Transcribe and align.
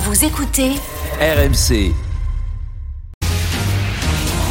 Vous 0.00 0.24
écoutez 0.24 0.74
RMC. 1.20 1.92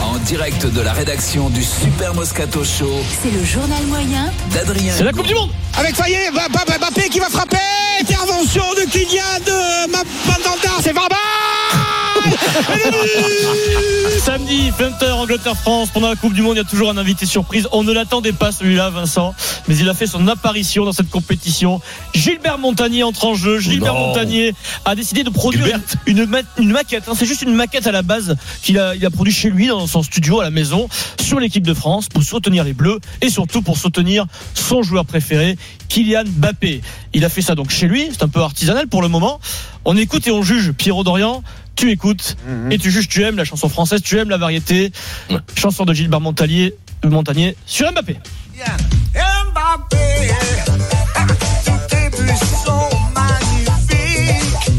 En 0.04 0.18
direct 0.26 0.66
de 0.66 0.82
la 0.82 0.92
rédaction 0.92 1.50
du 1.50 1.64
Super 1.64 2.14
Moscato 2.14 2.66
Show. 2.66 3.00
C'est 3.24 3.32
le 3.32 3.46
journal 3.46 3.82
moyen 3.86 4.30
d'Adrien. 4.54 4.94
C'est 4.98 5.06
la 5.06 5.14
Coupe 5.14 5.26
du 5.26 5.34
Monde. 5.36 5.52
Avec 5.78 5.96
Fayet, 5.96 6.32
Mbappé 6.32 7.08
qui 7.10 7.20
va 7.20 7.30
frapper. 7.30 7.56
Intervention 8.02 8.64
de 8.74 8.90
Kylian 8.90 9.24
de 9.46 9.92
Mandanda 9.92 10.82
C'est 10.82 10.92
Varba 10.92 11.16
Samedi, 14.20 14.72
20h, 14.72 15.12
Angleterre-France. 15.14 15.90
Pendant 15.94 16.10
la 16.10 16.16
Coupe 16.16 16.34
du 16.34 16.42
Monde, 16.42 16.56
il 16.56 16.58
y 16.58 16.62
a 16.62 16.66
toujours 16.66 16.90
un 16.90 16.98
invité 16.98 17.26
surprise. 17.26 17.68
On 17.72 17.84
ne 17.84 17.92
l'attendait 17.94 18.34
pas, 18.34 18.52
celui-là, 18.52 18.90
Vincent. 18.90 19.34
Mais 19.68 19.78
il 19.78 19.88
a 19.90 19.94
fait 19.94 20.08
son 20.08 20.28
apparition 20.28 20.86
dans 20.86 20.92
cette 20.92 21.10
compétition. 21.10 21.80
Gilbert 22.14 22.58
Montagnier 22.58 23.04
entre 23.04 23.26
en 23.26 23.36
jeu. 23.36 23.60
Gilbert 23.60 23.94
Non. 23.94 24.08
Montagnier 24.08 24.54
a 24.86 24.96
décidé 24.96 25.24
de 25.24 25.30
produire 25.30 25.80
une, 26.06 26.26
ma- 26.26 26.40
une 26.58 26.72
maquette. 26.72 27.04
hein. 27.08 27.14
C'est 27.18 27.26
juste 27.26 27.42
une 27.42 27.54
maquette 27.54 27.88
à 27.88 27.92
la 27.92 28.02
base 28.02 28.36
qu'il 28.64 28.80
a, 28.80 28.96
il 28.96 29.06
a 29.06 29.10
produit 29.10 29.34
chez 29.34 29.50
lui, 29.50 29.68
dans 29.68 29.88
son 29.88 30.04
studio, 30.04 30.40
à 30.42 30.44
la 30.44 30.52
maison, 30.52 30.88
sur 31.22 31.40
l'équipe 31.40 31.66
de 31.66 31.74
France, 31.74 32.08
pour 32.10 32.24
soutenir 32.24 32.64
les 32.64 32.74
Bleus 32.74 33.00
et 33.22 33.30
surtout 33.30 33.62
pour 33.62 33.78
soutenir 33.78 34.26
son 34.54 34.82
joueur 34.84 35.06
préféré, 35.06 35.58
Kylian 35.90 36.24
Mbappé. 36.26 36.82
Il 37.14 37.24
a 37.26 37.30
fait 37.30 37.42
ça 37.42 37.56
donc 37.56 37.70
chez 37.70 37.88
lui. 37.88 38.08
C'est 38.12 38.24
un 38.24 38.28
peu 38.30 38.42
artisanal 38.42 38.88
pour 38.88 39.02
le 39.02 39.08
moment. 39.08 39.40
On 39.86 39.96
écoute 39.96 40.28
et 40.28 40.32
on 40.32 40.44
juge 40.44 40.72
Pierrot 40.72 41.04
Dorian. 41.04 41.44
Tu 41.78 41.92
écoutes 41.92 42.36
et 42.72 42.78
tu 42.80 42.90
juges, 42.92 43.08
tu 43.08 43.24
aimes 43.24 43.38
la 43.38 43.46
chanson 43.46 43.70
française, 43.70 44.02
tu 44.02 44.18
aimes 44.20 44.30
la 44.32 44.38
variété. 44.38 44.92
Chanson 45.56 45.86
de 45.86 45.94
Gilbert 45.94 46.20
Montagnier, 46.20 46.74
Montagnier 47.06 47.56
sur 47.68 47.92
Mbappé. 47.92 48.18
Mbappé, 49.14 50.32
tous 51.66 51.88
tes 51.88 52.10
buts 52.18 52.32
sont 52.66 52.90
magnifiques. 53.14 54.72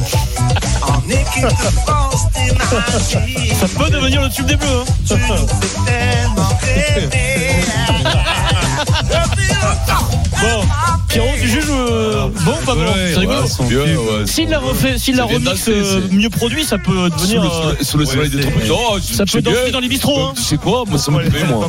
En 0.83 1.01
équipe 1.09 1.45
de 1.45 1.71
France, 1.87 2.23
t'es 2.35 2.53
magique. 2.75 3.55
Ça 3.55 3.69
peut 3.69 3.91
devenir 3.91 4.21
le 4.23 4.29
tube 4.29 4.47
des 4.47 4.57
Bleus. 4.57 4.85
hein. 5.13 5.47
C'est 12.95 13.19
rigolo. 13.19 14.27
S'il 14.27 14.49
l'a 14.51 14.59
refait, 14.59 14.99
s'il 14.99 15.17
l'a 15.17 15.27
C'est 15.29 15.35
remix 15.35 15.69
euh, 15.69 16.01
c'est- 16.09 16.15
mieux 16.15 16.31
produit, 16.31 16.65
ça 16.65 16.79
peut 16.79 16.93
Sous 17.17 17.27
devenir. 17.27 17.43
le 17.43 17.49
euh, 17.49 17.51
soleil- 17.51 17.77
Sous 17.85 17.99
le 17.99 18.05
soleil 18.07 18.31
des 18.31 18.41
tropiques. 18.41 18.63
Ça 19.03 19.25
c'est 19.27 19.33
peut 19.33 19.43
danser 19.43 19.71
dans 19.71 19.81
les 19.81 19.89
bistrots. 19.89 20.19
Hein. 20.21 20.33
Tu 20.37 20.43
sais 20.43 20.57
quoi 20.57 20.85
Moi, 20.87 20.99
ça 20.99 21.11
me 21.11 21.21
plaît, 21.29 21.45
moi. 21.49 21.69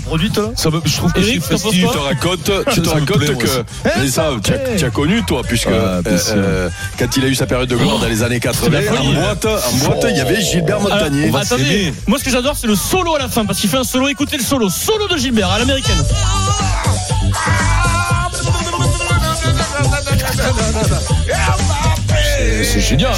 Ça 0.56 0.70
me- 0.70 0.82
je 0.86 0.96
trouve 0.98 1.14
que 1.14 1.20
Eric, 1.20 1.42
c'est 1.48 1.62
quoi 1.82 1.94
te 1.94 1.98
raconte, 1.98 2.52
tu 2.74 2.82
te 2.82 2.90
racontes 2.90 3.38
que 3.38 3.64
mais 4.00 4.08
ça, 4.08 4.30
tu 4.44 4.54
as, 4.54 4.58
tu 4.78 4.92
connu 4.92 5.24
toi, 5.26 5.42
puisque 5.48 5.68
Ah, 5.68 6.02
euh, 6.08 6.70
quand 6.98 7.18
il 7.18 7.24
a 7.24 7.28
eu 7.28 7.36
sa 7.36 7.46
période 7.46 7.70
de 7.70 7.76
gloire 7.76 8.00
dans 8.00 8.08
les 8.08 8.24
années 8.24 8.40
80, 8.40 8.70
la 8.70 8.82
folie. 8.82 9.08
en 9.10 9.14
boîte, 9.14 9.46
en 9.46 9.76
boîte, 9.86 10.06
il 10.10 10.18
y 10.18 10.20
avait 10.20 10.42
Gilbert 10.42 10.80
Montagnier. 10.82 11.32
Attendez, 11.36 11.94
moi 12.08 12.18
ce 12.20 12.24
que 12.24 12.32
j'adore 12.32 12.56
c'est 12.58 12.68
le 12.68 12.76
solo 12.76 13.16
à 13.16 13.20
la 13.20 13.30
fin 13.30 13.46
parce 13.46 13.60
qu'il 13.60 13.70
fait 13.70 13.78
un 13.78 13.84
solo. 13.84 14.08
Écoutez 14.08 14.38
le 14.38 14.44
solo, 14.44 14.70
solo 14.70 15.08
de 15.08 15.18
Gilbert 15.18 15.50
à 15.52 15.60
l'américaine. 15.60 15.96
C'est 22.64 22.80
génial. 22.80 23.14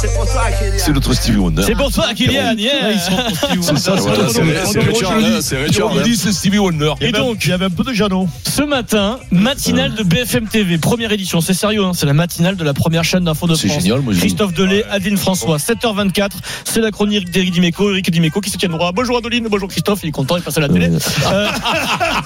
C'est 0.00 0.14
pour 0.14 0.26
toi, 0.30 0.42
Kylian. 0.58 0.72
C'est 0.78 0.92
notre 0.92 1.12
Stevie 1.14 1.36
Wonder. 1.38 1.62
C'est 1.64 1.74
pour 1.74 1.90
toi, 1.92 2.14
Kylian. 2.14 2.54
Yeah. 2.56 2.74
C'est 2.98 3.76
ça, 3.78 3.96
c'est 3.98 4.28
c'est 4.66 4.80
Richard, 4.80 5.18
c'est. 5.40 5.82
On 5.82 6.00
dit 6.00 6.16
c'est 6.16 6.32
Stevie 6.32 6.58
Wonder. 6.58 6.92
Et 7.00 7.12
donc, 7.12 7.44
Il 7.44 7.50
y 7.50 7.52
avait 7.52 7.64
un 7.66 7.70
peu 7.70 7.84
de 7.84 7.92
Jeannot. 7.92 8.28
ce 8.46 8.62
matin, 8.62 9.18
matinale 9.30 9.94
de 9.94 10.02
BFM 10.02 10.46
TV, 10.48 10.78
première 10.78 11.12
édition. 11.12 11.40
C'est 11.40 11.54
sérieux, 11.54 11.84
hein, 11.84 11.92
c'est 11.94 12.06
la 12.06 12.12
matinale 12.12 12.56
de 12.56 12.64
la 12.64 12.74
première 12.74 13.04
chaîne 13.04 13.24
d'info 13.24 13.46
de 13.46 13.54
C'est 13.54 13.68
France. 13.68 13.82
génial, 13.82 14.00
moi. 14.00 14.12
Christophe 14.14 14.52
Delay, 14.54 14.84
Adeline 14.90 15.16
François, 15.16 15.56
7h24. 15.58 16.30
C'est 16.64 16.80
la 16.80 16.90
chronique 16.90 17.30
d'Éric 17.30 17.52
Dimeco, 17.52 17.90
Eric 17.90 18.10
Dimeco 18.10 18.40
qui 18.40 18.50
se 18.50 18.56
tient 18.56 18.68
droit. 18.68 18.92
Bonjour 18.92 19.18
Adeline, 19.18 19.46
bonjour 19.50 19.68
Christophe, 19.68 20.00
il 20.02 20.08
est 20.08 20.12
content, 20.12 20.36
il 20.36 20.42
passe 20.42 20.56
à 20.58 20.60
la 20.60 20.68
télé. 20.68 20.88
Euh, 21.32 21.48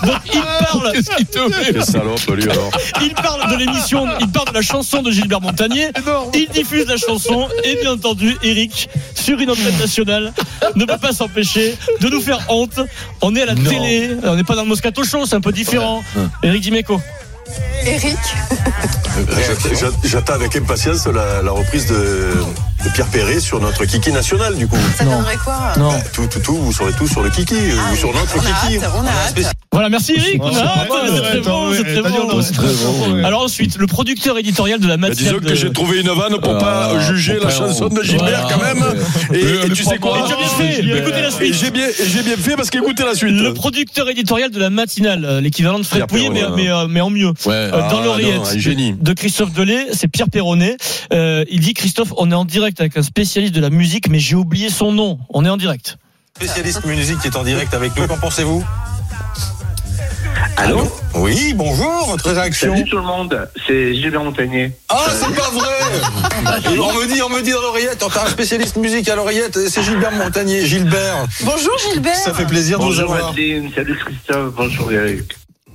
donc 0.04 0.16
il 0.32 0.40
parle, 0.40 0.92
Qu'est-ce 0.92 1.10
qu'il 1.16 1.26
te 1.26 1.38
met 1.74 1.80
salope, 1.84 2.20
lui, 2.34 2.44
alors. 2.50 2.70
il 3.02 3.14
parle 3.14 3.50
de 3.52 3.56
l'émission, 3.56 4.06
il 4.20 4.28
parle 4.28 4.48
de 4.48 4.54
la 4.54 4.62
chanson 4.62 5.02
de 5.02 5.10
Gilbert 5.10 5.40
Montagnier. 5.40 5.88
Il 6.34 6.48
diffuse 6.52 6.86
la 6.86 6.96
chanson 6.96 7.48
et 7.64 7.76
bien 7.80 7.92
entendu, 7.92 8.36
Eric, 8.42 8.88
sur 9.14 9.38
une 9.38 9.50
antenne 9.50 9.78
nationale, 9.78 10.32
ne 10.76 10.84
peut 10.84 10.98
pas 10.98 11.12
s'empêcher 11.12 11.76
de 12.00 12.08
nous 12.08 12.20
faire 12.20 12.40
honte. 12.48 12.80
On 13.20 13.34
est 13.36 13.42
à 13.42 13.46
la 13.46 13.54
Non. 13.54 13.70
télé, 13.70 14.16
on 14.24 14.34
n'est 14.36 14.44
pas 14.44 14.54
dans 14.56 14.62
le 14.62 14.68
Moscato 14.68 15.04
Show, 15.04 15.26
c'est 15.26 15.36
un 15.36 15.40
peu 15.40 15.52
différent. 15.52 16.02
Eric 16.42 16.62
Dimeco. 16.62 17.00
Eric 17.84 18.16
j'att- 19.78 19.92
J'attends 20.04 20.34
avec 20.34 20.54
impatience 20.56 21.06
la, 21.06 21.42
la 21.42 21.50
reprise 21.50 21.86
de, 21.86 22.32
de 22.84 22.88
Pierre 22.94 23.08
Perret 23.08 23.40
sur 23.40 23.60
notre 23.60 23.84
kiki 23.84 24.12
national, 24.12 24.54
du 24.56 24.66
coup. 24.68 24.76
Ça 24.96 25.04
donnerait 25.04 25.36
quoi 25.44 25.72
Non. 25.76 25.90
Bah, 25.92 25.98
tout, 26.12 26.26
tout, 26.28 26.38
tout, 26.38 26.56
vous 26.56 26.72
serez 26.72 26.92
tous 26.92 27.08
sur 27.08 27.22
le 27.22 27.30
kiki, 27.30 27.54
euh, 27.56 27.92
ou 27.92 27.96
sur 27.96 28.14
notre 28.14 28.36
On 28.36 28.40
a 28.40 28.66
kiki. 28.68 28.82
hâte, 28.84 28.90
on 28.96 29.04
a 29.04 29.10
hâte. 29.10 29.56
Voilà, 29.72 29.88
merci 29.88 30.12
Eric. 30.14 30.36
Oh, 30.38 30.48
On 30.48 30.48
a 30.48 30.52
c'est 30.52 30.60
ouais, 30.62 31.20
très 31.22 31.40
bon, 31.40 31.72
c'est 31.72 31.82
très 31.84 32.02
bon. 32.02 32.40
très. 32.52 33.24
Alors 33.24 33.42
ensuite, 33.44 33.78
le 33.78 33.86
producteur 33.86 34.36
éditorial 34.36 34.78
de 34.78 34.86
la 34.86 34.98
Bah, 34.98 35.08
matinale. 35.08 35.40
disons 35.40 35.48
que 35.48 35.54
j'ai 35.54 35.72
trouvé 35.72 36.00
une 36.02 36.08
vanne 36.10 36.38
pour 36.42 36.58
pas 36.58 36.90
Ah, 36.94 37.00
juger 37.00 37.36
pour 37.36 37.46
la 37.46 37.50
chanson 37.50 37.88
de 37.88 38.02
Gilbert 38.02 38.46
Voilà. 38.46 38.48
quand 38.50 38.62
même. 38.62 38.84
Et, 39.32 39.42
Euh, 39.42 39.68
tu 39.74 39.82
sais 39.82 39.96
quoi 39.96 40.18
as 40.18 40.26
bien 40.26 40.36
fait, 40.46 40.74
Gilbert. 40.82 40.96
écoutez 40.98 41.22
la 41.22 41.30
suite. 41.30 41.54
J'ai 41.54 41.70
bien, 41.70 41.86
j'ai 42.06 42.22
bien 42.22 42.36
fait 42.36 42.54
parce 42.54 42.68
qu'écoutez 42.68 43.02
la 43.02 43.14
suite. 43.14 43.32
Le 43.32 43.54
producteur 43.54 44.10
éditorial 44.10 44.50
de 44.50 44.58
la 44.60 44.68
matinale, 44.68 45.24
euh, 45.24 45.40
l'équivalent 45.40 45.78
de 45.78 45.84
Fred 45.84 46.04
Pouillet, 46.06 46.28
mais, 46.28 46.42
mais, 46.54 46.68
euh, 46.68 46.86
mais 46.86 47.00
en 47.00 47.08
mieux. 47.08 47.28
Ouais. 47.46 47.52
Euh, 47.54 47.70
Ah, 47.72 47.88
dans 47.90 48.02
l'oreillette 48.02 48.58
génie. 48.58 48.92
de 49.00 49.12
Christophe 49.14 49.54
Delay, 49.54 49.86
c'est 49.92 50.06
Pierre 50.08 50.28
Perronnet. 50.28 50.76
Euh, 51.14 51.44
il 51.50 51.60
dit 51.60 51.72
Christophe, 51.72 52.12
on 52.18 52.30
est 52.30 52.34
en 52.34 52.44
direct 52.44 52.78
avec 52.80 52.96
un 52.98 53.02
spécialiste 53.02 53.54
de 53.54 53.60
la 53.62 53.70
musique, 53.70 54.08
mais 54.10 54.18
j'ai 54.18 54.36
oublié 54.36 54.68
son 54.68 54.92
nom. 54.92 55.18
On 55.30 55.46
est 55.46 55.50
en 55.50 55.56
direct. 55.56 55.96
spécialiste 56.36 56.84
musique 56.84 57.20
qui 57.20 57.28
est 57.28 57.36
en 57.36 57.42
direct 57.44 57.72
avec 57.72 57.96
nous. 57.96 58.06
Qu'en 58.06 58.18
pensez-vous? 58.18 58.62
Allô 60.56 60.90
Oui, 61.14 61.52
bonjour, 61.54 62.06
votre 62.08 62.30
réaction 62.30 62.74
Salut 62.74 62.88
tout 62.88 62.96
le 62.96 63.02
monde, 63.02 63.48
c'est 63.66 63.94
Gilbert 63.94 64.24
Montagnier. 64.24 64.72
Ah, 64.88 65.06
c'est 65.10 65.34
pas 65.34 65.50
vrai 65.50 65.72
On 66.80 66.92
me 66.92 67.06
dit, 67.12 67.22
on 67.22 67.28
me 67.28 67.40
dit 67.42 67.52
dans 67.52 67.60
l'oreillette, 67.60 68.02
on 68.02 68.08
a 68.08 68.24
un 68.24 68.28
spécialiste 68.28 68.76
musique 68.76 69.08
à 69.08 69.16
l'oreillette, 69.16 69.58
c'est 69.68 69.82
Gilbert 69.82 70.12
Montagnier. 70.12 70.64
Gilbert, 70.66 71.26
Bonjour 71.42 71.76
Gilbert 71.78 72.16
ça 72.16 72.34
fait 72.34 72.46
plaisir 72.46 72.78
de 72.78 72.84
vous 72.84 72.90
Bonjour 72.90 73.12
avoir. 73.14 73.30
Adeline, 73.30 73.70
salut 73.74 73.96
Christophe, 73.96 74.54
bonjour 74.54 74.92
Eric. 74.92 75.32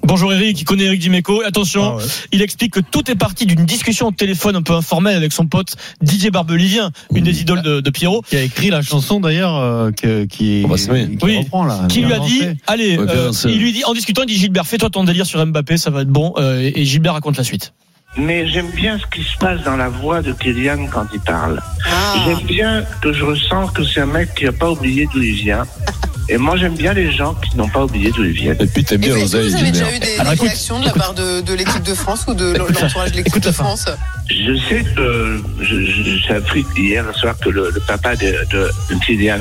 Bonjour 0.07 0.31
Eric, 0.31 0.61
il 0.61 0.63
connaît 0.63 0.85
Eric 0.85 1.01
Dimeco. 1.01 1.41
Attention, 1.45 1.83
Ah 1.83 1.95
ouais. 1.97 2.03
il 2.31 2.41
explique 2.41 2.71
que 2.73 2.79
tout 2.79 3.11
est 3.11 3.15
parti 3.15 3.45
d'une 3.45 3.65
discussion 3.65 4.07
au 4.07 4.11
téléphone 4.11 4.55
un 4.55 4.61
peu 4.61 4.71
informelle 4.73 5.17
avec 5.17 5.33
son 5.33 5.47
pote 5.47 5.75
Didier 6.01 6.31
Barbelivien, 6.31 6.91
une 7.13 7.25
des 7.25 7.41
idoles 7.41 7.61
de, 7.61 7.81
de 7.81 7.89
Pierrot, 7.89 8.21
Qui 8.21 8.37
a 8.37 8.41
écrit 8.41 8.69
la 8.69 8.81
chanson 8.81 9.19
d'ailleurs 9.19 9.57
euh, 9.57 9.91
que- 9.91 10.23
qui, 10.23 10.61
On 10.65 10.69
va 10.69 10.77
se 10.77 10.89
mettre. 10.91 11.11
qui 11.17 11.25
Oui. 11.25 11.37
reprend 11.39 11.65
là. 11.65 11.81
qui 11.89 12.01
lui 12.03 12.13
a 12.13 12.19
dit 12.19 12.41
allez 12.67 12.97
Ouais, 12.97 13.05
euh, 13.09 13.31
il 13.49 13.59
lui 13.59 13.73
dit 13.73 13.83
en 13.83 13.93
discutant 13.93 14.21
il 14.23 14.27
dit 14.27 14.37
Gilbert 14.37 14.65
fais-toi 14.65 14.89
ton 14.89 15.03
délire 15.03 15.25
sur 15.25 15.45
Mbappé 15.45 15.75
ça 15.77 15.89
va 15.89 16.01
être 16.03 16.07
bon 16.09 16.33
Euh, 16.37 16.61
et 16.61 16.81
et 16.81 16.85
Gilbert 16.85 17.13
raconte 17.13 17.35
la 17.37 17.43
suite 17.43 17.73
Mais 18.17 18.47
j'aime 18.47 18.69
bien 18.75 18.97
ce 18.97 19.05
qui 19.13 19.23
se 19.27 19.35
passe 19.37 19.61
dans 19.63 19.75
la 19.75 19.89
voix 19.89 20.21
de 20.21 20.31
Kylian 20.31 20.87
quand 20.87 21.05
il 21.13 21.19
parle. 21.19 21.61
Ah. 21.85 22.15
J'aime 22.25 22.47
bien 22.47 22.83
que 23.01 23.11
je 23.11 23.23
ressens 23.25 23.67
que 23.67 23.83
c'est 23.83 23.99
un 24.01 24.05
mec 24.05 24.33
qui 24.35 24.45
n'a 24.45 24.53
pas 24.53 24.71
oublié 24.71 25.05
d'où 25.13 25.21
il 25.21 25.35
vient. 25.35 25.65
Et 26.29 26.37
moi 26.37 26.57
j'aime 26.57 26.75
bien 26.75 26.93
les 26.93 27.11
gens 27.11 27.33
qui 27.35 27.55
n'ont 27.55 27.69
pas 27.69 27.85
oublié 27.85 28.11
d'où 28.11 28.23
ils 28.23 28.31
viennent. 28.31 28.57
Et 28.59 28.65
puis 28.67 28.83
t'aimes 28.83 29.01
bien 29.01 29.15
l'oseille, 29.15 29.49
vous 29.49 29.55
avez 29.55 29.71
déjà 29.71 29.95
eu 29.95 29.99
des, 29.99 30.19
Alors, 30.19 30.31
des 30.31 30.35
écoute, 30.35 30.47
réactions 30.47 30.79
de 30.79 30.85
la 30.85 30.91
part 30.91 31.13
de, 31.13 31.41
de 31.41 31.53
l'équipe 31.53 31.83
de 31.83 31.93
France 31.93 32.25
ou 32.27 32.33
de 32.33 32.57
l'entourage 32.57 33.11
de 33.11 33.17
l'équipe 33.17 33.41
de. 33.41 33.51
France? 33.51 33.85
Je 34.29 34.55
sais 34.67 34.83
que 34.95 35.41
je, 35.61 35.85
je, 35.85 36.17
j'ai 36.27 36.33
appris 36.33 36.65
hier 36.75 37.05
soir 37.15 37.37
que 37.39 37.49
le, 37.49 37.71
le 37.73 37.79
papa 37.79 38.15
de, 38.17 38.25
de, 38.51 38.69
de 38.89 38.99
Kylian 39.05 39.39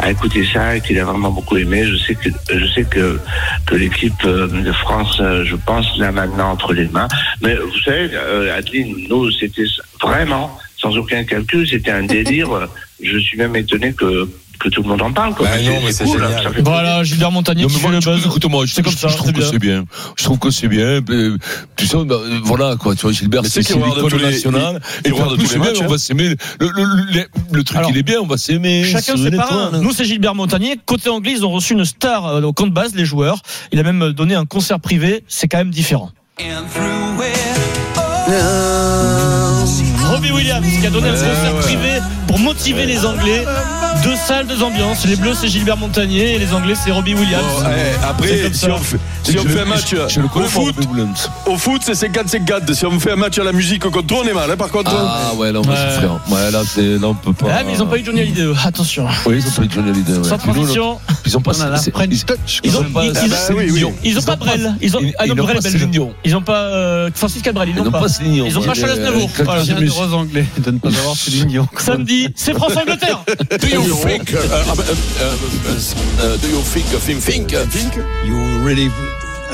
a 0.00 0.10
écouté 0.10 0.46
ça 0.52 0.76
et 0.76 0.80
qu'il 0.80 0.98
a 1.00 1.04
vraiment 1.04 1.30
beaucoup 1.30 1.56
aimé. 1.56 1.84
Je 1.84 1.96
sais 1.96 2.14
que 2.14 2.28
je 2.54 2.66
sais 2.72 2.84
que 2.84 3.18
que 3.66 3.74
l'équipe 3.74 4.12
euh, 4.24 4.46
de 4.46 4.72
France, 4.72 5.18
euh, 5.20 5.44
je 5.44 5.56
pense, 5.56 5.86
l'a 5.98 6.12
maintenant 6.12 6.52
entre 6.52 6.72
les 6.72 6.86
mains. 6.86 7.08
Mais 7.42 7.56
vous 7.56 7.80
savez, 7.84 8.10
euh, 8.14 8.56
Adeline, 8.56 8.94
nous 9.08 9.30
c'était 9.32 9.66
vraiment 10.00 10.56
sans 10.76 10.96
aucun 10.96 11.24
calcul, 11.24 11.68
c'était 11.68 11.90
un 11.90 12.04
délire. 12.04 12.48
Je 13.00 13.16
suis 13.18 13.38
même 13.38 13.54
étonné 13.54 13.92
que 13.92 14.28
que 14.58 14.68
tout 14.68 14.82
le 14.82 14.88
monde 14.88 15.02
en 15.02 15.12
parle. 15.12 15.34
Quoi. 15.34 15.46
Bah 15.46 15.60
non, 15.62 15.80
mais 15.84 15.92
c'est 15.92 16.04
cool, 16.04 16.20
génial. 16.20 16.32
hein, 16.38 16.40
ça 16.44 16.50
fait 16.50 16.62
Voilà, 16.62 17.02
Gilbert 17.04 17.30
Montagnier 17.30 17.66
qui 17.66 17.78
fait 17.78 17.88
le 17.88 18.00
buzz. 18.00 18.26
écoute-moi, 18.26 18.66
je, 18.66 18.74
C'est 18.74 18.82
comme 18.82 18.92
je- 18.92 18.98
ça, 18.98 19.08
je 19.08 19.16
trouve 19.16 19.32
que 19.32 19.42
c'est 19.42 19.58
bien. 19.58 19.84
Je 20.16 20.24
trouve 20.24 20.38
que 20.38 20.50
c'est 20.50 20.68
bien. 20.68 21.00
Tu 21.76 21.86
sais, 21.86 21.96
bah, 22.04 22.16
voilà, 22.44 22.76
quoi. 22.76 22.94
Tu 22.94 23.02
vois, 23.02 23.12
Gilbert, 23.12 23.42
c'est 23.46 23.60
nationale. 24.18 24.80
il 25.04 25.08
Et 25.08 25.12
regarde 25.12 25.32
en 25.32 25.36
tous 25.36 25.52
les 25.52 25.58
matchs, 25.58 25.76
on 25.80 25.84
hein. 25.84 25.88
va 25.88 25.98
s'aimer. 25.98 26.34
Le, 26.60 27.62
truc, 27.64 27.80
il 27.90 27.96
est 27.96 28.02
bien, 28.02 28.20
on 28.20 28.26
va 28.26 28.36
s'aimer. 28.36 28.84
Chacun 28.84 29.16
se 29.16 29.22
ses 29.22 29.30
toi, 29.30 29.70
là. 29.72 29.78
Nous, 29.78 29.92
c'est 29.92 30.04
Gilbert 30.04 30.34
Montagnier. 30.34 30.78
Côté 30.84 31.08
anglais, 31.08 31.32
ils 31.36 31.44
ont 31.44 31.50
reçu 31.50 31.72
une 31.74 31.84
star 31.84 32.26
euh, 32.26 32.42
au 32.42 32.52
camp 32.52 32.66
de 32.66 32.72
base, 32.72 32.94
les 32.94 33.04
joueurs. 33.04 33.40
Il 33.72 33.78
a 33.78 33.82
même 33.82 34.12
donné 34.12 34.34
un 34.34 34.44
concert 34.44 34.80
privé. 34.80 35.24
C'est 35.28 35.48
quand 35.48 35.58
même 35.58 35.70
différent. 35.70 36.10
Williams 40.38 40.66
qui 40.80 40.86
a 40.86 40.90
donné 40.90 41.08
un 41.08 41.12
concert 41.12 41.54
privé 41.60 41.98
pour 42.28 42.38
motiver 42.38 42.86
les 42.86 43.04
Anglais. 43.04 43.44
Deux 44.04 44.14
salles, 44.14 44.46
deux 44.46 44.62
ambiances. 44.62 45.04
Les 45.06 45.16
Bleus, 45.16 45.34
c'est 45.34 45.48
Gilbert 45.48 45.76
Montagnier 45.76 46.34
et 46.34 46.38
les 46.38 46.52
Anglais, 46.52 46.74
c'est 46.76 46.92
Robbie 46.92 47.14
Williams. 47.14 47.42
Bon, 47.42 47.64
C'est 47.64 48.06
après, 48.06 48.52
si 48.52 48.66
on 48.70 48.76
fait, 48.78 48.98
si 49.24 49.36
on 49.38 49.42
Je 49.42 49.48
fait 49.48 49.60
un 49.60 49.64
match 49.64 49.82
je 50.08 50.20
le 50.20 50.26
au 50.26 50.44
foot, 50.44 50.74
au 51.46 51.56
foot, 51.56 51.82
c'est 51.84 51.94
50-50. 51.94 52.72
Si 52.74 52.86
on 52.86 53.00
fait 53.00 53.12
un 53.12 53.16
match 53.16 53.38
à 53.38 53.44
la 53.44 53.50
musique 53.52 53.82
contre 53.82 54.02
toi, 54.06 54.18
on 54.24 54.28
est 54.28 54.32
mal, 54.32 54.48
hein, 54.50 54.56
par 54.56 54.68
contre. 54.68 54.92
Ah 54.96 55.32
ouais, 55.36 55.50
là 55.50 55.58
on 55.58 55.62
va 55.62 55.72
Ouais. 55.72 55.90
souffrir. 55.94 56.20
Ouais, 56.30 56.50
là, 56.52 56.62
là 57.00 57.08
on 57.08 57.14
peut 57.14 57.32
pas. 57.32 57.46
Ah, 57.58 57.62
mais 57.66 57.72
ils 57.72 57.78
n'ont 57.78 57.86
pas 57.86 57.98
eu 57.98 58.04
Johnny 58.04 58.20
Hallyday. 58.20 58.42
eux. 58.42 58.54
Attention. 58.64 59.06
Oui, 59.26 59.36
ils 59.40 59.46
ont 59.48 59.50
pas 59.50 59.62
eu 59.64 59.68
Johnny 59.74 59.90
Hallyday. 59.90 60.12
ouais. 60.18 60.28
Sans 60.28 60.38
transition. 60.38 60.98
Ils 61.26 61.36
ont 61.36 61.40
pas. 61.40 61.52
French 61.54 61.80
ils- 62.12 62.24
touch. 62.24 62.60
Ils 62.62 62.76
ont, 62.76 62.84
pas- 62.84 63.04
ils, 63.04 63.10
ont 64.18 64.22
pas 64.22 64.36
Brel. 64.36 64.74
Ils 64.80 64.92
ah 65.18 65.26
n'ont 65.26 65.34
pas 65.34 65.52
belge. 65.54 65.62
Céline 65.62 65.90
Dion. 65.90 66.12
Ils 66.24 66.36
ont 66.36 66.42
pas 66.42 66.58
euh, 66.60 67.10
Francis 67.14 67.42
Cabrel. 67.42 67.68
Ils 67.70 67.72
Ils 67.72 67.78
n'ont 67.78 67.84
n'ont 67.84 67.90
pas. 67.90 68.06
Ils 68.20 68.58
ont 68.58 68.62
pas 68.62 68.74
Charles 68.74 68.90
Euh, 68.90 69.08
Aznavour. 69.08 69.30
Anglais 70.28 70.46
de 70.58 70.70
ne 70.70 70.78
pas 70.78 70.88
avoir 70.88 71.16
Céline 71.16 71.48
Dion. 71.48 71.66
Samedi, 71.78 72.28
c'est 72.36 72.54
France-Angleterre. 72.54 73.24
Do 73.60 73.66
you 73.66 73.94
think? 73.94 74.32
uh, 74.32 74.36
uh, 74.36 74.80
uh, 76.22 76.36
Do 76.38 76.48
you 76.48 76.62
think? 76.62 76.86
Think? 76.86 77.20
Think? 77.20 77.48
Think? 77.70 77.94
You 78.26 78.36
really, 78.62 78.90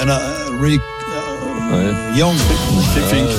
and, 0.00 0.10
uh, 0.10 0.18
really 0.58 0.80
Ouais. 1.72 2.18
young. 2.18 2.34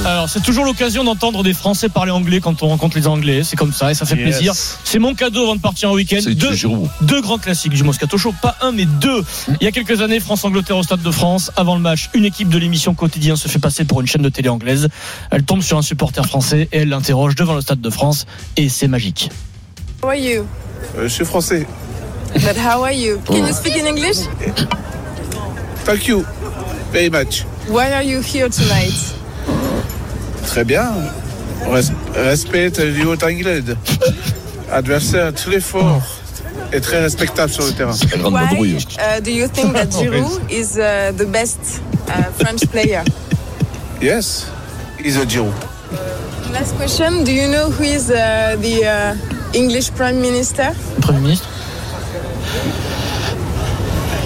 Alors, 0.05 0.27
c'est 0.29 0.41
toujours 0.41 0.65
l'occasion 0.65 1.03
d'entendre 1.03 1.43
des 1.43 1.53
Français 1.53 1.89
parler 1.89 2.11
anglais 2.11 2.39
quand 2.41 2.63
on 2.63 2.67
rencontre 2.67 2.97
les 2.97 3.07
Anglais. 3.07 3.43
C'est 3.43 3.55
comme 3.55 3.71
ça 3.71 3.91
et 3.91 3.93
ça 3.93 4.05
fait 4.05 4.15
Yes. 4.15 4.23
plaisir. 4.23 4.53
C'est 4.83 4.99
mon 4.99 5.13
cadeau 5.13 5.43
avant 5.43 5.55
de 5.55 5.61
partir 5.61 5.91
en 5.91 5.93
week-end. 5.93 6.19
C'est 6.21 6.33
Deux, 6.35 6.55
deux 7.01 7.21
grands 7.21 7.37
classiques 7.37 7.73
du 7.73 7.83
Moscato 7.83 8.17
Show. 8.17 8.33
Pas 8.41 8.55
un, 8.61 8.71
mais 8.71 8.85
deux. 8.85 9.23
Il 9.61 9.65
y 9.65 9.67
a 9.67 9.71
quelques 9.71 10.01
années, 10.01 10.19
France-Angleterre 10.19 10.77
au 10.77 10.83
Stade 10.83 11.01
de 11.01 11.11
France. 11.11 11.51
Avant 11.55 11.75
le 11.75 11.81
match, 11.81 12.09
une 12.13 12.25
équipe 12.25 12.49
de 12.49 12.57
l'émission 12.57 12.93
Quotidien 12.93 13.35
se 13.35 13.47
fait 13.47 13.59
passer 13.59 13.85
pour 13.85 14.01
une 14.01 14.07
chaîne 14.07 14.21
de 14.23 14.29
télé 14.29 14.49
anglaise. 14.49 14.89
Elle 15.31 15.43
tombe 15.43 15.61
sur 15.61 15.77
un 15.77 15.81
supporter 15.81 16.25
français 16.25 16.67
et 16.71 16.79
elle 16.79 16.89
l'interroge 16.89 17.35
devant 17.35 17.53
le 17.55 17.61
Stade 17.61 17.81
de 17.81 17.89
France. 17.89 18.25
Et 18.57 18.69
c'est 18.69 18.87
magique. 18.87 19.29
How 20.03 20.07
are 20.09 20.15
you? 20.15 20.45
je 21.01 21.07
suis 21.07 21.25
français. 21.25 21.65
But 22.35 22.57
how 22.57 22.83
are 22.83 22.91
you? 22.91 23.19
Can 23.25 23.35
you 23.47 23.53
speak 23.53 23.75
in 23.77 23.85
English? 23.85 24.17
Thank 25.85 26.07
you 26.07 26.25
very 26.91 27.09
much. 27.09 27.45
Why 27.67 27.91
are 27.93 28.03
you 28.03 28.21
here 28.21 28.49
tonight? 28.49 28.93
Très 30.45 30.63
bien. 30.63 30.87
Res- 31.67 31.91
respecte 32.13 32.79
du 32.79 33.05
haut 33.05 33.23
anglais. 33.23 33.63
Adversaire 34.71 35.33
très 35.33 35.59
fort 35.59 36.01
et 36.71 36.79
très 36.79 36.99
respectable 37.01 37.51
sur 37.51 37.65
le 37.65 37.71
terrain. 37.71 37.93
Why 38.29 38.77
uh, 38.99 39.19
do 39.21 39.31
you 39.31 39.47
think 39.47 39.73
that 39.73 39.89
Giroud 39.99 40.41
is 40.49 40.77
uh, 40.77 41.11
the 41.17 41.25
best 41.25 41.81
uh, 42.07 42.23
French 42.37 42.69
player? 42.69 43.03
Yes, 44.01 44.47
he's 44.99 45.17
a 45.17 45.25
Giroud. 45.25 45.53
Last 46.51 46.75
question. 46.75 47.23
Do 47.23 47.31
you 47.33 47.47
know 47.49 47.69
who 47.71 47.83
is 47.83 48.09
uh, 48.11 48.55
the 48.61 48.85
uh, 48.85 49.15
English 49.53 49.91
Prime 49.95 50.21
Minister? 50.21 50.73
Premier 51.01 51.21
ministre? 51.21 51.47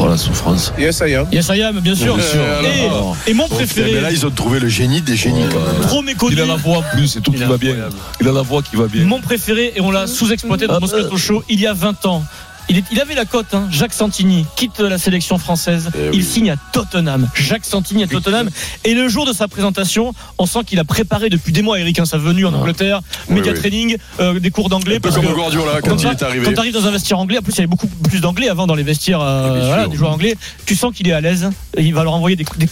Oh 0.01 0.07
la 0.07 0.15
souffrance. 0.17 0.71
Yes, 0.77 1.01
I 1.05 1.13
am. 1.15 1.27
Yes, 1.31 1.49
I 1.53 1.61
am, 1.61 1.79
bien 1.81 1.93
sûr. 1.95 2.15
Bien 2.15 2.23
sûr, 2.25 2.39
Et, 2.63 2.85
alors. 2.85 3.17
et 3.27 3.33
mon 3.33 3.45
Eh 3.47 3.49
ben 3.49 3.57
là, 3.59 3.65
préféré, 3.65 4.07
ils 4.13 4.25
ont 4.25 4.31
trouvé 4.31 4.59
le 4.59 4.69
génie 4.69 5.01
des 5.01 5.15
génies, 5.17 5.43
quand 5.51 5.59
même. 5.59 5.81
trop 5.81 6.01
méconnu. 6.01 6.33
Il 6.35 6.41
a 6.41 6.45
la 6.45 6.55
voix 6.55 6.77
en 6.77 6.83
plus, 6.83 7.07
c'est 7.07 7.21
tout 7.21 7.31
qui 7.31 7.43
va 7.43 7.57
bien. 7.57 7.75
Il 8.21 8.27
a 8.27 8.31
la 8.31 8.41
voix 8.41 8.61
qui 8.61 8.75
va 8.77 8.87
bien. 8.87 9.03
Mon 9.03 9.19
préféré, 9.19 9.73
et 9.75 9.81
on 9.81 9.91
l'a 9.91 10.07
sous-exploité 10.07 10.67
dans 10.67 10.75
Ah, 10.75 10.79
Moscato 10.79 11.17
Show, 11.17 11.43
il 11.49 11.59
y 11.59 11.67
a 11.67 11.73
20 11.73 12.05
ans. 12.05 12.23
Il, 12.71 12.77
est- 12.77 12.83
il 12.92 13.01
avait 13.01 13.16
la 13.16 13.25
cote, 13.25 13.54
hein. 13.54 13.68
Jacques 13.71 13.94
Santini 13.94 14.45
quitte 14.56 14.80
la 14.80 15.00
sélection 15.00 15.39
française. 15.39 15.89
Eh 15.95 16.10
il 16.13 16.19
oui. 16.19 16.24
signe 16.24 16.51
à 16.51 16.56
Tottenham. 16.71 17.27
Jacques 17.33 17.66
Santini 17.66 18.04
à 18.04 18.07
Tottenham. 18.07 18.50
Et 18.86 18.94
le 18.94 19.10
jour 19.10 19.25
de 19.25 19.33
sa 19.33 19.48
présentation, 19.48 20.13
on 20.38 20.45
sent 20.45 20.60
qu'il 20.68 20.77
a 20.80 20.83
préparé 20.83 21.30
depuis 21.30 21.51
des 21.51 21.63
mois, 21.63 21.80
Eric, 21.80 21.98
hein, 22.00 22.06
sa 22.06 22.18
venue 22.19 22.45
en 22.45 22.54
Angleterre, 22.54 23.01
média 23.27 23.54
oui. 23.54 23.57
training, 23.60 23.98
euh, 24.19 24.39
des 24.39 24.51
cours 24.51 24.69
d'anglais. 24.69 24.98
Un 24.98 25.00
peu 25.00 25.10
parce 25.10 25.16
comme 25.16 25.25
que 25.25 25.33
Guardiola 25.33 25.81
quand 25.81 25.95
il 26.01 26.07
est 26.07 26.21
arrivé. 26.24 26.45
Quand 26.45 26.54
tu 26.54 26.60
arrives 26.60 26.74
dans 26.74 26.86
un 26.86 26.92
vestiaire 26.92 27.18
anglais, 27.19 27.39
en 27.39 27.42
plus 27.42 27.54
il 27.54 27.57
y 27.57 27.62
avait 27.62 27.68
beaucoup 27.68 27.88
plus 27.88 28.21
d'anglais 28.21 28.50
avant 28.50 28.68
dans 28.68 28.75
les 28.75 28.83
vestiaires 28.83 29.21
euh, 29.21 29.66
voilà, 29.66 29.88
des 29.88 29.98
joueurs 29.98 30.12
anglais. 30.12 30.36
Tu 30.68 30.75
sens 30.75 30.94
qu'il 30.94 31.07
est 31.07 31.13
à 31.13 31.21
l'aise. 31.21 31.50
Il 31.77 31.94
va 31.95 32.04
leur 32.04 32.13
envoyer 32.13 32.36
des, 32.36 32.45
des, 32.57 32.69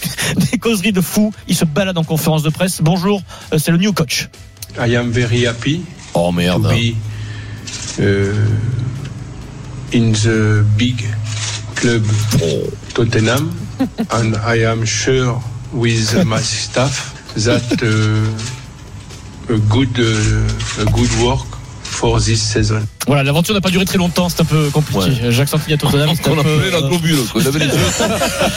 des 0.52 0.58
causeries 0.58 0.92
de 0.92 1.00
fou. 1.00 1.32
Il 1.48 1.56
se 1.56 1.64
balade 1.64 1.98
en 1.98 2.04
conférence 2.04 2.44
de 2.44 2.50
presse. 2.50 2.80
Bonjour, 2.82 3.20
euh, 3.52 3.58
c'est 3.58 3.72
le 3.72 3.78
new 3.78 3.92
coach. 3.92 4.28
I 4.78 4.94
am 4.94 5.10
very 5.10 5.44
happy 5.46 5.80
Oh 6.14 6.26
to 6.26 6.32
merde. 6.32 6.68
be 6.68 6.94
in 9.92 10.12
the 10.12 10.66
big 10.76 10.98
club 11.74 12.04
Tottenham, 12.94 13.52
and 14.10 14.36
I 14.36 14.56
am 14.56 14.84
sure 14.84 15.40
with 15.72 16.26
my 16.26 16.40
staff 16.40 17.14
that 17.34 17.62
uh, 17.82 19.54
a 19.54 19.58
good 19.70 19.94
uh, 19.98 20.82
a 20.82 20.86
good 20.92 21.12
work 21.24 21.46
for 21.82 22.20
this 22.20 22.42
season. 22.42 22.88
Voilà, 23.08 23.22
l'aventure 23.24 23.54
n'a 23.54 23.60
pas 23.62 23.70
duré 23.70 23.84
très 23.86 23.96
longtemps, 23.98 24.28
c'est 24.28 24.42
un 24.42 24.44
peu 24.44 24.68
compliqué. 24.70 25.10
Jacques 25.30 25.48
Santini 25.48 25.72
à 25.74 25.76
Tottenham, 25.78 26.10
On 26.28 26.38
appelait 26.38 26.70
la 26.70 26.82
globule. 26.82 27.16
quoi. 27.32 27.40
Il 27.40 27.48
avait 27.48 27.58
les 27.58 27.64
yeux. 27.64 27.72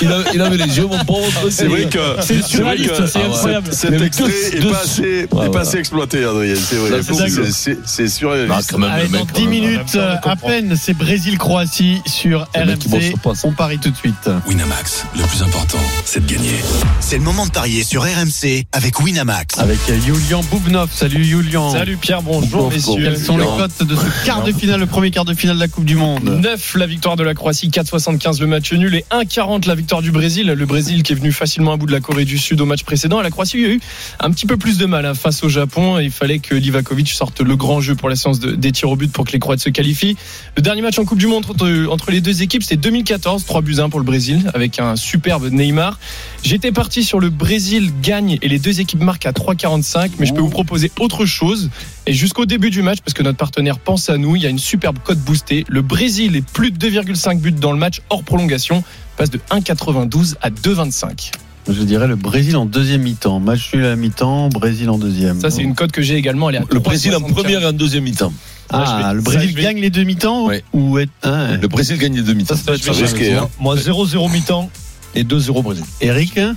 Il 0.02 0.12
avait, 0.12 0.30
il 0.34 0.42
avait 0.42 0.58
les 0.58 0.78
yeux, 0.78 0.86
mon 0.88 1.04
pauvre. 1.06 1.50
C'est 1.50 1.68
vrai 1.68 1.86
que 1.86 2.00
C'est 2.22 2.44
surréaliste, 2.44 3.08
c'est 3.08 3.20
Ah 3.24 3.28
incroyable. 3.28 3.68
cet 3.74 4.02
extrait 4.02 4.30
est 4.54 4.70
pas 4.70 4.80
assez, 4.82 5.02
Ouais, 5.02 5.20
est 5.22 5.34
ouais. 5.36 5.50
pas 5.52 5.60
assez 5.62 5.78
exploité, 5.78 6.24
Adrien. 6.26 6.56
C'est 6.56 6.76
vrai. 6.76 7.00
C'est 7.02 7.78
Ah, 8.06 8.08
surréaliste. 8.10 8.72
quand 8.72 8.78
même, 8.78 8.92
Allez, 8.92 9.04
le 9.06 9.10
mec, 9.10 9.22
dans 9.22 9.26
quand 9.28 9.34
10 9.36 9.42
même. 9.42 9.50
minutes 9.50 9.96
euh, 9.96 10.16
à 10.22 10.36
peine, 10.36 10.76
c'est 10.76 10.94
Brésil-Croatie 10.96 12.02
sur 12.06 12.42
RMC. 12.54 13.14
On 13.46 13.54
parie 13.54 13.80
tout 13.80 13.90
de 13.90 13.96
suite. 13.98 14.30
Winamax, 14.48 15.06
le 15.16 15.24
plus 15.24 15.44
important, 15.44 15.78
c'est 16.04 16.26
de 16.26 16.30
gagner. 16.32 16.56
C'est 17.00 17.18
le 17.18 17.24
moment 17.24 17.46
de 17.46 17.52
parier 17.52 17.84
sur 17.86 18.04
RMC 18.04 18.66
avec 18.74 19.00
Winamax. 19.00 19.58
Avec 19.60 19.80
euh, 19.90 19.98
Julian 20.06 20.42
Boubnov. 20.52 20.90
Salut 20.94 21.24
Julian. 21.24 21.72
Salut 21.72 21.96
Pierre, 21.96 22.22
bonjour 22.22 22.70
messieurs. 22.70 22.96
Quelles 23.02 23.18
sont 23.24 23.38
les 23.38 23.46
cotes 23.46 23.84
de 23.84 23.96
ce 23.96 24.26
quart 24.26 24.41
le 24.46 24.86
premier 24.86 25.12
quart 25.12 25.26
de 25.26 25.34
finale 25.34 25.56
de 25.58 25.62
la 25.62 25.68
Coupe 25.68 25.86
du 25.86 25.96
Monde 25.96 26.24
9 26.42 26.76
la 26.76 26.86
victoire 26.88 27.16
de 27.16 27.24
la 27.24 27.34
Croatie, 27.34 27.70
4,75 27.70 28.40
le 28.40 28.48
match 28.48 28.72
nul 28.74 28.96
et 28.96 29.06
1,40 29.12 29.68
la 29.68 29.76
victoire 29.76 30.02
du 30.02 30.12
Brésil. 30.12 30.48
Le 30.48 30.66
Brésil 30.66 31.04
qui 31.04 31.14
est 31.14 31.16
venu 31.16 31.32
facilement 31.32 31.74
à 31.74 31.78
bout 31.78 31.86
de 31.86 31.92
la 31.92 32.00
Corée 32.00 32.26
du 32.26 32.38
Sud 32.38 32.60
au 32.62 32.66
match 32.66 32.84
précédent. 32.84 33.22
La 33.22 33.30
Croatie 33.30 33.58
a 33.64 33.70
eu 33.70 33.80
un 34.20 34.32
petit 34.32 34.46
peu 34.46 34.58
plus 34.58 34.78
de 34.78 34.86
mal 34.86 35.06
hein, 35.06 35.14
face 35.14 35.44
au 35.44 35.50
Japon. 35.50 36.00
Il 36.00 36.12
fallait 36.12 36.40
que 36.40 36.56
Livakovic 36.56 37.10
sorte 37.10 37.42
le 37.42 37.56
grand 37.56 37.82
jeu 37.82 37.96
pour 37.96 38.10
la 38.10 38.16
séance 38.16 38.40
de- 38.40 38.52
des 38.56 38.72
tirs 38.72 38.90
au 38.90 38.96
but 38.96 39.12
pour 39.12 39.26
que 39.26 39.32
les 39.32 39.40
Croates 39.40 39.60
se 39.60 39.70
qualifient. 39.70 40.18
Le 40.56 40.62
dernier 40.62 40.82
match 40.82 40.98
en 41.00 41.06
Coupe 41.06 41.20
du 41.20 41.28
Monde 41.28 41.46
entre, 41.50 41.88
entre 41.90 42.12
les 42.12 42.22
deux 42.22 42.42
équipes, 42.42 42.64
c'était 42.64 42.78
2014, 42.78 43.46
3 43.46 43.62
buts 43.62 43.76
1 43.80 43.90
pour 43.90 44.00
le 44.00 44.06
Brésil 44.06 44.50
avec 44.54 44.80
un 44.80 44.96
superbe 44.96 45.50
Neymar. 45.52 46.00
J'étais 46.44 46.72
parti 46.72 47.04
sur 47.04 47.20
le 47.20 47.30
Brésil 47.30 47.92
gagne 48.02 48.38
et 48.42 48.48
les 48.48 48.60
deux 48.60 48.80
équipes 48.82 49.02
marquent 49.02 49.26
à 49.28 49.32
3,45, 49.32 50.12
mais 50.20 50.26
je 50.26 50.34
peux 50.34 50.42
vous 50.42 50.50
proposer 50.50 50.92
autre 51.00 51.26
chose. 51.26 51.70
Et 52.08 52.14
jusqu'au 52.14 52.46
début 52.46 52.72
du 52.72 52.82
match, 52.82 53.00
parce 53.06 53.14
que 53.14 53.22
notre 53.24 53.38
partenaire 53.38 53.78
pense 53.78 54.10
à 54.10 54.18
nous, 54.18 54.36
il 54.36 54.42
y 54.42 54.48
a 54.48 54.50
une 54.50 54.58
superbe 54.60 54.98
cote 55.04 55.20
boostée. 55.20 55.66
Le 55.70 55.82
Brésil 55.82 56.36
est 56.36 56.46
plus 56.46 56.72
de 56.72 56.90
2,5 56.90 57.40
buts 57.40 57.52
dans 57.52 57.72
le 57.72 57.78
match 57.78 58.02
hors 58.10 58.24
prolongation, 58.24 58.84
passe 59.18 59.30
de 59.30 59.40
1,92 59.52 60.36
à 60.42 60.50
2,25. 60.50 61.32
Je 61.70 61.84
dirais 61.84 62.08
le 62.08 62.16
Brésil 62.16 62.58
en 62.58 62.66
deuxième 62.66 63.04
mi-temps. 63.04 63.40
Match 63.40 63.72
nul 63.76 63.86
à 63.86 63.90
la 63.90 63.96
mi-temps, 63.96 64.50
Brésil 64.50 64.90
en 64.90 64.98
deuxième. 64.98 65.40
Ça, 65.40 65.52
c'est 65.52 65.62
une 65.62 65.76
cote 65.76 65.92
que 65.92 66.02
j'ai 66.02 66.16
également. 66.16 66.50
Elle 66.50 66.56
est 66.56 66.60
à 66.60 66.64
Le 66.72 66.80
Brésil 66.80 67.14
en 67.16 67.20
3,75. 67.20 67.34
première 67.34 67.62
et 67.62 67.66
en 67.68 67.74
deuxième 67.74 68.04
mi-temps. 68.04 68.34
Ah, 68.72 69.10
vais- 69.10 69.14
le 69.16 69.22
Brésil 69.22 69.54
vais- 69.56 69.62
gagne 69.62 69.80
les 69.80 69.92
deux 69.92 70.04
mi-temps 70.04 70.48
Ouais. 70.48 70.64
ou 70.74 70.98
est... 70.98 71.10
ah, 71.22 71.56
Le 71.62 71.68
Brésil 71.68 72.00
gagne 72.00 72.16
les 72.16 72.24
deux 72.24 72.34
mi-temps. 72.34 72.56
Ça, 72.56 72.76
ça 72.78 72.92
risqué, 72.94 73.34
hein. 73.34 73.48
Moi, 73.60 73.76
0-0 73.76 74.32
mi-temps 74.32 74.72
et 75.14 75.24
2-0 75.24 75.62
Brésil. 75.62 75.84
Eric 76.02 76.38
hein? 76.40 76.56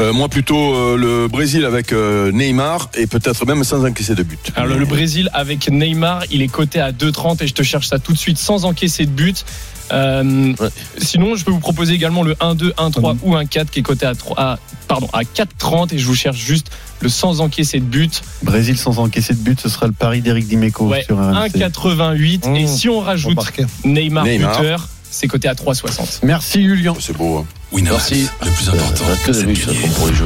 Euh, 0.00 0.12
moi, 0.12 0.28
plutôt 0.28 0.74
euh, 0.74 0.96
le 0.96 1.28
Brésil 1.28 1.64
avec 1.64 1.92
euh, 1.92 2.32
Neymar 2.32 2.90
et 2.94 3.06
peut-être 3.06 3.46
même 3.46 3.62
sans 3.64 3.84
encaisser 3.84 4.14
de 4.14 4.22
but. 4.22 4.52
Alors 4.56 4.68
le, 4.68 4.78
le 4.78 4.86
Brésil 4.86 5.30
avec 5.32 5.70
Neymar, 5.70 6.24
il 6.30 6.42
est 6.42 6.48
coté 6.48 6.80
à 6.80 6.92
2,30 6.92 7.42
et 7.42 7.46
je 7.46 7.54
te 7.54 7.62
cherche 7.62 7.88
ça 7.88 7.98
tout 7.98 8.12
de 8.12 8.18
suite 8.18 8.38
sans 8.38 8.64
encaisser 8.64 9.06
de 9.06 9.10
but. 9.10 9.44
Euh, 9.92 10.54
Ouais. 10.58 10.68
Sinon, 10.98 11.36
je 11.36 11.44
peux 11.44 11.50
vous 11.50 11.60
proposer 11.60 11.92
également 11.94 12.22
le 12.22 12.34
1-2, 12.34 12.72
1-3 12.74 13.16
ou 13.22 13.34
1-4 13.34 13.66
qui 13.66 13.80
est 13.80 13.82
coté 13.82 14.06
à 14.06 14.14
3, 14.14 14.38
à, 14.40 14.58
pardon, 14.88 15.08
à 15.12 15.22
4,30 15.22 15.94
et 15.94 15.98
je 15.98 16.06
vous 16.06 16.14
cherche 16.14 16.38
juste 16.38 16.70
le 17.00 17.08
sans 17.10 17.40
encaisser 17.42 17.80
de 17.80 17.84
but. 17.84 18.22
Brésil 18.42 18.78
sans 18.78 18.98
encaisser 18.98 19.34
de 19.34 19.38
but, 19.40 19.60
ce 19.60 19.68
sera 19.68 19.86
le 19.86 19.92
pari 19.92 20.22
d'Eric 20.22 20.48
Dimeco 20.48 20.86
Ouais, 20.88 21.02
sur 21.04 21.18
RMC. 21.18 21.50
1,88 21.58 22.56
et 22.56 22.64
Mmh. 22.64 22.66
si 22.66 22.88
on 22.88 23.00
rajoute. 23.00 23.38
Neymar, 23.84 24.24
Neymar. 24.24 24.58
buteur, 24.58 24.88
c'est 25.14 25.26
coté 25.28 25.48
à 25.48 25.54
3,60. 25.54 26.20
Merci 26.22 26.64
Julian. 26.64 26.96
C'est 27.00 27.16
beau. 27.16 27.38
Hein. 27.38 27.46
Winamax, 27.72 28.10
Merci. 28.10 28.28
le 28.44 28.50
plus 28.50 28.68
important, 28.68 29.04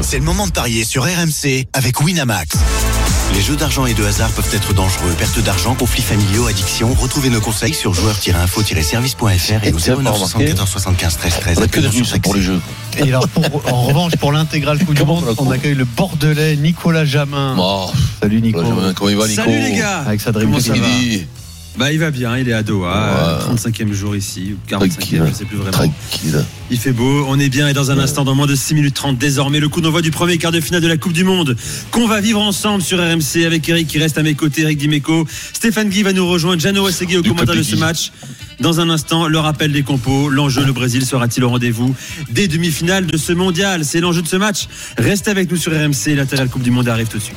c'est 0.02 0.16
de 0.16 0.20
le 0.20 0.24
moment 0.24 0.46
de 0.46 0.52
parier 0.52 0.84
sur 0.84 1.04
RMC 1.04 1.66
avec 1.72 2.00
Winamax. 2.00 2.56
Les 3.34 3.40
jeux 3.42 3.56
d'argent 3.56 3.86
et 3.86 3.94
de 3.94 4.04
hasard 4.04 4.30
peuvent 4.30 4.48
être 4.54 4.72
dangereux. 4.74 5.10
Perte 5.18 5.38
d'argent, 5.40 5.74
conflits 5.74 6.02
familiaux, 6.02 6.46
addiction. 6.46 6.92
Retrouvez 6.94 7.28
nos 7.30 7.40
conseils 7.40 7.74
sur 7.74 7.92
joueurs-info-service.fr 7.94 9.64
et 9.64 9.72
au 9.72 9.78
09 9.78 10.16
74 10.16 10.68
75 10.68 11.16
13 11.18 11.32
13. 11.40 11.58
On 11.58 11.62
a 11.62 11.68
que 11.68 11.80
des 11.80 11.88
Russes 11.88 12.14
pour 12.22 12.34
les 12.34 12.42
jeux. 12.42 12.60
Et 12.98 13.02
alors, 13.02 13.28
pour- 13.28 13.44
en 13.72 13.82
revanche, 13.84 14.16
pour 14.16 14.32
l'intégrale 14.32 14.78
Coupe 14.84 14.94
du 14.94 15.04
Monde, 15.04 15.24
on 15.38 15.50
accueille 15.50 15.74
le 15.74 15.84
Bordelais 15.84 16.56
Nicolas 16.56 17.04
Jamin. 17.04 17.56
Oh, 17.58 17.90
Salut 18.22 18.40
Nico. 18.40 18.62
Nicolas 18.62 18.76
Jamin, 18.80 18.94
comment 18.94 19.10
il 19.10 19.16
va, 19.16 19.28
Nico 19.28 19.42
Salut 19.42 19.60
les 19.60 19.76
gars 19.78 19.98
Avec 20.06 20.20
sa 20.20 20.32
Comment 20.32 20.58
ça 20.60 20.70
dribble. 20.70 21.26
Bah 21.78 21.92
il 21.92 22.00
va 22.00 22.10
bien, 22.10 22.36
il 22.36 22.48
est 22.48 22.52
à 22.52 22.64
Doha, 22.64 23.40
euh, 23.48 23.54
35e 23.54 23.92
jour 23.92 24.16
ici, 24.16 24.54
ou 24.54 24.68
45e, 24.68 24.88
Tranquille. 24.88 25.22
je 25.28 25.32
sais 25.32 25.44
plus 25.44 25.56
vraiment. 25.56 25.70
Tranquille. 25.70 26.44
Il 26.72 26.78
fait 26.78 26.92
beau, 26.92 27.24
on 27.28 27.38
est 27.38 27.48
bien 27.48 27.68
et 27.68 27.72
dans 27.72 27.92
un 27.92 27.98
instant, 27.98 28.24
dans 28.24 28.34
moins 28.34 28.48
de 28.48 28.56
6 28.56 28.74
minutes 28.74 28.94
30 28.94 29.16
désormais, 29.16 29.60
le 29.60 29.68
coup 29.68 29.80
d'envoi 29.80 30.02
du 30.02 30.10
premier 30.10 30.38
quart 30.38 30.50
de 30.50 30.60
finale 30.60 30.82
de 30.82 30.88
la 30.88 30.96
Coupe 30.96 31.12
du 31.12 31.22
Monde 31.22 31.56
qu'on 31.92 32.08
va 32.08 32.20
vivre 32.20 32.40
ensemble 32.40 32.82
sur 32.82 32.98
RMC 32.98 33.44
avec 33.46 33.68
Eric 33.68 33.86
qui 33.86 33.98
reste 34.00 34.18
à 34.18 34.24
mes 34.24 34.34
côtés, 34.34 34.62
Eric 34.62 34.78
Dimeco. 34.78 35.26
Stéphane 35.52 35.88
Guy 35.88 36.02
va 36.02 36.12
nous 36.12 36.26
rejoindre, 36.26 36.60
Jano 36.60 36.84
Assegui 36.86 37.16
au 37.16 37.22
commentaire 37.22 37.54
de 37.54 37.62
ce 37.62 37.76
match. 37.76 38.10
Dans 38.58 38.80
un 38.80 38.90
instant, 38.90 39.28
le 39.28 39.38
rappel 39.38 39.70
des 39.70 39.84
compos, 39.84 40.28
l'enjeu, 40.28 40.64
le 40.64 40.72
Brésil 40.72 41.06
sera-t-il 41.06 41.44
au 41.44 41.48
rendez-vous 41.48 41.94
des 42.28 42.48
demi-finales 42.48 43.06
de 43.06 43.16
ce 43.16 43.32
mondial? 43.32 43.84
C'est 43.84 44.00
l'enjeu 44.00 44.20
de 44.20 44.26
ce 44.26 44.34
match. 44.34 44.66
Restez 44.98 45.30
avec 45.30 45.48
nous 45.48 45.56
sur 45.56 45.70
RMC, 45.70 46.16
la 46.16 46.46
Coupe 46.48 46.62
du 46.62 46.72
Monde 46.72 46.88
arrive 46.88 47.06
tout 47.06 47.18
de 47.18 47.22
suite. 47.22 47.36